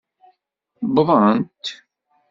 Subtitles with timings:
[0.93, 1.63] Wwḍent.